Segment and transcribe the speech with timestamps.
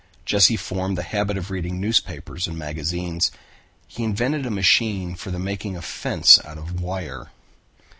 [0.25, 3.31] Jesse formed the habit of reading newspapers and magazines.
[3.87, 7.29] He invented a machine for the making of fence out of wire.